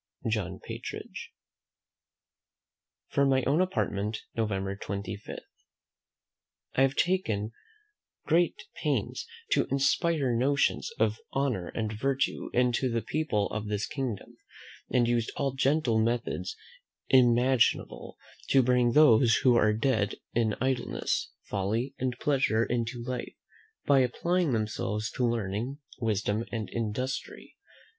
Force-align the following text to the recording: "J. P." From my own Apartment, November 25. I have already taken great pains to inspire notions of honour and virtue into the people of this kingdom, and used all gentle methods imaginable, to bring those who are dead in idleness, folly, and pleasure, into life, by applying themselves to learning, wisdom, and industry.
"J. 0.27 0.57
P." 0.63 0.81
From 3.09 3.29
my 3.29 3.43
own 3.43 3.61
Apartment, 3.61 4.23
November 4.35 4.75
25. 4.75 5.37
I 6.73 6.81
have 6.81 6.93
already 6.93 7.03
taken 7.03 7.51
great 8.25 8.63
pains 8.81 9.27
to 9.51 9.67
inspire 9.69 10.35
notions 10.35 10.89
of 10.97 11.19
honour 11.35 11.67
and 11.75 11.93
virtue 11.93 12.49
into 12.51 12.89
the 12.89 13.03
people 13.03 13.45
of 13.51 13.67
this 13.67 13.85
kingdom, 13.85 14.37
and 14.89 15.07
used 15.07 15.31
all 15.37 15.51
gentle 15.53 15.99
methods 15.99 16.55
imaginable, 17.09 18.17
to 18.49 18.63
bring 18.63 18.93
those 18.93 19.35
who 19.43 19.55
are 19.55 19.71
dead 19.71 20.15
in 20.33 20.55
idleness, 20.59 21.31
folly, 21.43 21.93
and 21.99 22.17
pleasure, 22.19 22.65
into 22.65 23.03
life, 23.03 23.35
by 23.85 23.99
applying 23.99 24.51
themselves 24.51 25.11
to 25.11 25.29
learning, 25.29 25.77
wisdom, 25.99 26.43
and 26.51 26.71
industry. 26.71 27.55